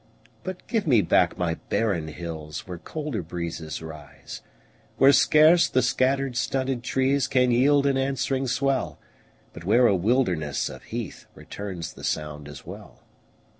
[0.43, 4.41] But give me back my barren hills Where colder breezes rise;
[4.97, 8.97] Where scarce the scattered, stunted trees Can yield an answering swell,
[9.53, 13.03] But where a wilderness of heath Returns the sound as well.